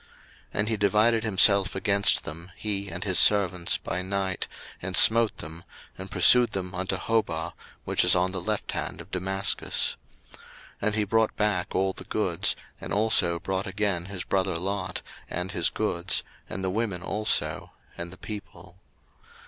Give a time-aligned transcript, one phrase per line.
[0.01, 0.07] 01:014:015
[0.55, 4.47] And he divided himself against them, he and his servants, by night,
[4.81, 5.63] and smote them,
[5.95, 9.97] and pursued them unto Hobah, which is on the left hand of Damascus.
[10.31, 10.47] 01:014:016
[10.81, 15.51] And he brought back all the goods, and also brought again his brother Lot, and
[15.51, 18.77] his goods, and the women also, and the people.